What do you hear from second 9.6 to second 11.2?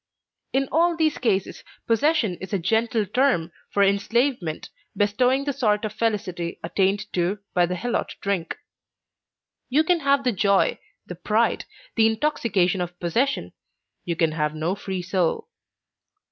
You can have the joy, the